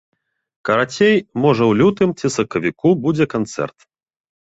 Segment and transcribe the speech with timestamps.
[0.69, 3.77] Карацей, можа ў лютым ці сакавіку будзе канцэрт.